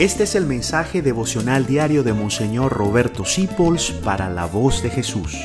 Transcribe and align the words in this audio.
Este 0.00 0.22
es 0.22 0.34
el 0.34 0.46
mensaje 0.46 1.02
devocional 1.02 1.66
diario 1.66 2.02
de 2.02 2.14
Monseñor 2.14 2.72
Roberto 2.72 3.26
Sipols 3.26 3.90
para 3.90 4.30
la 4.30 4.46
voz 4.46 4.82
de 4.82 4.88
Jesús. 4.88 5.36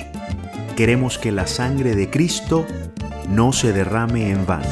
Queremos 0.78 1.18
que 1.18 1.34
la 1.34 1.46
sangre 1.46 1.94
de 1.94 2.10
Cristo 2.10 2.66
no 3.28 3.52
se 3.52 3.74
derrame 3.74 4.30
en 4.32 4.46
vano. 4.46 4.70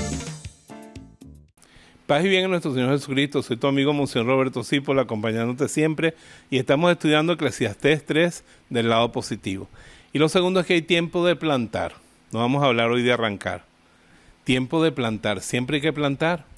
Paz 2.08 2.24
y 2.24 2.30
bien 2.30 2.46
en 2.46 2.52
nuestro 2.52 2.74
Señor 2.74 2.92
Jesucristo. 2.92 3.44
Soy 3.44 3.58
tu 3.58 3.68
amigo 3.68 3.92
Monseñor 3.92 4.28
Roberto 4.28 4.64
Sipols 4.64 5.02
acompañándote 5.02 5.68
siempre 5.68 6.14
y 6.50 6.60
estamos 6.60 6.90
estudiando 6.90 7.34
Eclesiastés 7.34 8.06
3 8.06 8.46
del 8.70 8.88
lado 8.88 9.12
positivo. 9.12 9.68
Y 10.14 10.20
lo 10.20 10.30
segundo 10.30 10.62
es 10.62 10.66
que 10.66 10.76
hay 10.76 10.82
tiempo 10.82 11.26
de 11.26 11.36
plantar. 11.36 11.96
No 12.32 12.40
vamos 12.40 12.64
a 12.64 12.68
hablar 12.68 12.90
hoy 12.90 13.04
de 13.04 13.12
arrancar. 13.12 13.66
Tiempo 14.46 14.82
de 14.82 14.94
plantar. 14.94 15.42
Siempre 15.42 15.76
hay 15.76 15.82
que 15.82 15.92
plantar 15.92 16.53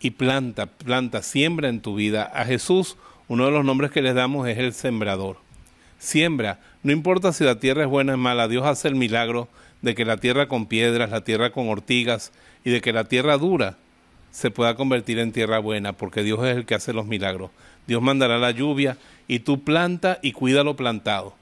y 0.00 0.10
planta, 0.12 0.66
planta, 0.66 1.22
siembra 1.22 1.68
en 1.68 1.80
tu 1.80 1.94
vida. 1.94 2.24
A 2.34 2.44
Jesús, 2.44 2.96
uno 3.28 3.46
de 3.46 3.52
los 3.52 3.64
nombres 3.64 3.90
que 3.90 4.02
les 4.02 4.14
damos 4.14 4.48
es 4.48 4.58
el 4.58 4.72
sembrador. 4.72 5.36
Siembra, 5.98 6.58
no 6.82 6.92
importa 6.92 7.32
si 7.32 7.44
la 7.44 7.60
tierra 7.60 7.82
es 7.82 7.88
buena 7.88 8.14
o 8.14 8.16
mala, 8.16 8.48
Dios 8.48 8.66
hace 8.66 8.88
el 8.88 8.94
milagro 8.94 9.48
de 9.82 9.94
que 9.94 10.04
la 10.04 10.16
tierra 10.16 10.48
con 10.48 10.66
piedras, 10.66 11.10
la 11.10 11.24
tierra 11.24 11.50
con 11.52 11.68
ortigas 11.68 12.32
y 12.64 12.70
de 12.70 12.80
que 12.80 12.92
la 12.92 13.04
tierra 13.04 13.36
dura 13.36 13.76
se 14.30 14.50
pueda 14.50 14.74
convertir 14.76 15.18
en 15.18 15.32
tierra 15.32 15.58
buena, 15.58 15.92
porque 15.92 16.22
Dios 16.22 16.42
es 16.44 16.56
el 16.56 16.64
que 16.64 16.74
hace 16.74 16.92
los 16.92 17.06
milagros. 17.06 17.50
Dios 17.86 18.00
mandará 18.00 18.38
la 18.38 18.50
lluvia 18.50 18.96
y 19.28 19.40
tú 19.40 19.62
planta 19.62 20.18
y 20.22 20.32
cuida 20.32 20.64
lo 20.64 20.76
plantado. 20.76 21.34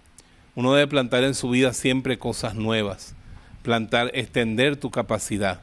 Uno 0.54 0.74
debe 0.74 0.88
plantar 0.88 1.22
en 1.24 1.34
su 1.34 1.50
vida 1.50 1.72
siempre 1.72 2.18
cosas 2.18 2.54
nuevas, 2.54 3.14
plantar, 3.62 4.10
extender 4.14 4.77
tu 4.77 4.90
capacidad. 4.90 5.62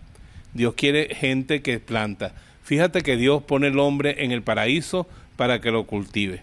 Dios 0.53 0.75
quiere 0.75 1.14
gente 1.14 1.62
que 1.62 1.80
planta. 1.80 2.34
Fíjate 2.66 3.04
que 3.04 3.16
Dios 3.16 3.44
pone 3.44 3.68
el 3.68 3.78
hombre 3.78 4.24
en 4.24 4.32
el 4.32 4.42
paraíso 4.42 5.08
para 5.36 5.62
que 5.62 5.70
lo 5.70 5.86
cultive. 5.86 6.42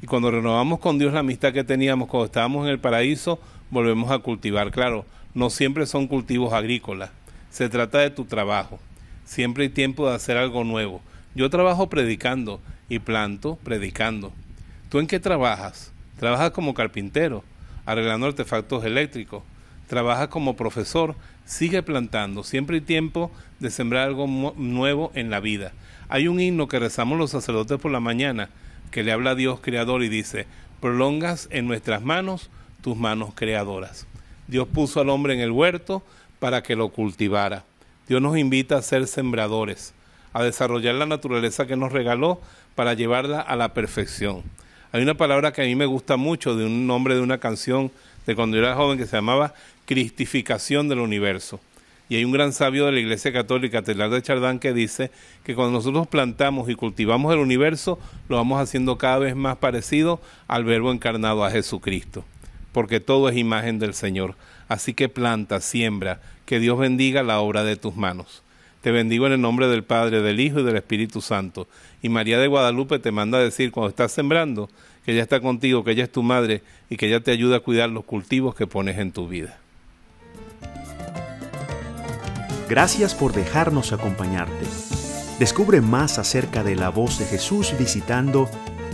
Y 0.00 0.06
cuando 0.06 0.30
renovamos 0.30 0.78
con 0.78 1.00
Dios 1.00 1.12
la 1.12 1.18
amistad 1.18 1.52
que 1.52 1.64
teníamos 1.64 2.08
cuando 2.08 2.26
estábamos 2.26 2.64
en 2.64 2.70
el 2.70 2.78
paraíso, 2.78 3.40
volvemos 3.70 4.12
a 4.12 4.20
cultivar. 4.20 4.70
Claro, 4.70 5.04
no 5.34 5.50
siempre 5.50 5.86
son 5.86 6.06
cultivos 6.06 6.52
agrícolas. 6.52 7.10
Se 7.50 7.68
trata 7.68 7.98
de 7.98 8.10
tu 8.10 8.24
trabajo. 8.24 8.78
Siempre 9.24 9.64
hay 9.64 9.68
tiempo 9.68 10.08
de 10.08 10.14
hacer 10.14 10.36
algo 10.36 10.62
nuevo. 10.62 11.00
Yo 11.34 11.50
trabajo 11.50 11.88
predicando 11.88 12.60
y 12.88 13.00
planto 13.00 13.58
predicando. 13.64 14.32
¿Tú 14.90 15.00
en 15.00 15.08
qué 15.08 15.18
trabajas? 15.18 15.90
¿Trabajas 16.20 16.52
como 16.52 16.74
carpintero, 16.74 17.42
arreglando 17.84 18.28
artefactos 18.28 18.84
eléctricos? 18.84 19.42
¿Trabajas 19.86 20.28
como 20.28 20.56
profesor? 20.56 21.14
Sigue 21.44 21.82
plantando. 21.82 22.42
Siempre 22.42 22.76
hay 22.76 22.82
tiempo 22.82 23.30
de 23.60 23.70
sembrar 23.70 24.08
algo 24.08 24.26
nuevo 24.56 25.12
en 25.14 25.30
la 25.30 25.40
vida. 25.40 25.72
Hay 26.08 26.28
un 26.28 26.40
himno 26.40 26.68
que 26.68 26.78
rezamos 26.78 27.18
los 27.18 27.30
sacerdotes 27.30 27.78
por 27.78 27.90
la 27.90 28.00
mañana 28.00 28.48
que 28.90 29.02
le 29.02 29.12
habla 29.12 29.30
a 29.30 29.34
Dios 29.34 29.60
creador 29.60 30.02
y 30.02 30.08
dice, 30.08 30.46
prolongas 30.80 31.48
en 31.50 31.66
nuestras 31.66 32.02
manos 32.02 32.50
tus 32.80 32.96
manos 32.96 33.32
creadoras. 33.34 34.06
Dios 34.46 34.68
puso 34.68 35.00
al 35.00 35.08
hombre 35.08 35.34
en 35.34 35.40
el 35.40 35.50
huerto 35.50 36.02
para 36.38 36.62
que 36.62 36.76
lo 36.76 36.90
cultivara. 36.90 37.64
Dios 38.08 38.20
nos 38.20 38.36
invita 38.36 38.76
a 38.76 38.82
ser 38.82 39.06
sembradores, 39.06 39.94
a 40.32 40.42
desarrollar 40.42 40.94
la 40.94 41.06
naturaleza 41.06 41.66
que 41.66 41.76
nos 41.76 41.92
regaló 41.92 42.40
para 42.74 42.94
llevarla 42.94 43.40
a 43.40 43.56
la 43.56 43.74
perfección. 43.74 44.42
Hay 44.94 45.02
una 45.02 45.14
palabra 45.14 45.52
que 45.52 45.60
a 45.60 45.64
mí 45.64 45.74
me 45.74 45.86
gusta 45.86 46.16
mucho 46.16 46.54
de 46.54 46.64
un 46.64 46.86
nombre 46.86 47.16
de 47.16 47.20
una 47.20 47.38
canción 47.38 47.90
de 48.28 48.36
cuando 48.36 48.56
yo 48.56 48.62
era 48.62 48.76
joven 48.76 48.96
que 48.96 49.06
se 49.06 49.16
llamaba 49.16 49.52
Cristificación 49.86 50.88
del 50.88 51.00
Universo. 51.00 51.58
Y 52.08 52.14
hay 52.14 52.24
un 52.24 52.30
gran 52.30 52.52
sabio 52.52 52.86
de 52.86 52.92
la 52.92 53.00
Iglesia 53.00 53.32
Católica, 53.32 53.82
Telar 53.82 54.10
de 54.10 54.22
Chardán, 54.22 54.60
que 54.60 54.72
dice 54.72 55.10
que 55.42 55.56
cuando 55.56 55.72
nosotros 55.72 56.06
plantamos 56.06 56.70
y 56.70 56.76
cultivamos 56.76 57.32
el 57.32 57.40
universo, 57.40 57.98
lo 58.28 58.36
vamos 58.36 58.62
haciendo 58.62 58.96
cada 58.96 59.18
vez 59.18 59.34
más 59.34 59.56
parecido 59.56 60.20
al 60.46 60.62
Verbo 60.62 60.92
encarnado 60.92 61.44
a 61.44 61.50
Jesucristo, 61.50 62.24
porque 62.70 63.00
todo 63.00 63.28
es 63.28 63.36
imagen 63.36 63.80
del 63.80 63.94
Señor. 63.94 64.36
Así 64.68 64.94
que 64.94 65.08
planta, 65.08 65.60
siembra, 65.60 66.20
que 66.46 66.60
Dios 66.60 66.78
bendiga 66.78 67.24
la 67.24 67.40
obra 67.40 67.64
de 67.64 67.74
tus 67.74 67.96
manos. 67.96 68.43
Te 68.84 68.92
bendigo 68.92 69.26
en 69.26 69.32
el 69.32 69.40
nombre 69.40 69.66
del 69.66 69.82
Padre, 69.82 70.20
del 70.20 70.38
Hijo 70.40 70.60
y 70.60 70.62
del 70.62 70.76
Espíritu 70.76 71.22
Santo. 71.22 71.66
Y 72.02 72.10
María 72.10 72.38
de 72.38 72.48
Guadalupe 72.48 72.98
te 72.98 73.12
manda 73.12 73.38
a 73.38 73.40
decir 73.40 73.72
cuando 73.72 73.88
estás 73.88 74.12
sembrando 74.12 74.68
que 75.06 75.12
ella 75.12 75.22
está 75.22 75.40
contigo, 75.40 75.82
que 75.82 75.92
ella 75.92 76.04
es 76.04 76.12
tu 76.12 76.22
madre 76.22 76.60
y 76.90 76.98
que 76.98 77.06
ella 77.06 77.20
te 77.20 77.30
ayuda 77.30 77.56
a 77.56 77.60
cuidar 77.60 77.88
los 77.88 78.04
cultivos 78.04 78.54
que 78.54 78.66
pones 78.66 78.98
en 78.98 79.12
tu 79.12 79.26
vida. 79.26 79.56
Gracias 82.68 83.14
por 83.14 83.32
dejarnos 83.32 83.94
acompañarte. 83.94 84.66
Descubre 85.38 85.80
más 85.80 86.18
acerca 86.18 86.62
de 86.62 86.76
la 86.76 86.90
voz 86.90 87.18
de 87.18 87.24
Jesús 87.24 87.72
visitando 87.78 88.50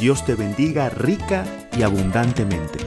Dios 0.01 0.25
te 0.25 0.35
bendiga 0.35 0.89
rica 0.89 1.45
y 1.77 1.83
abundantemente. 1.83 2.79